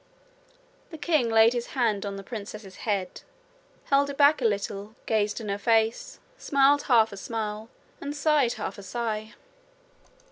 [0.89, 3.21] The king laid his hand on his princess's head,
[3.83, 7.69] held it back a little, gazed in her face, smiled half a smile,
[8.01, 9.35] and sighed half a sigh.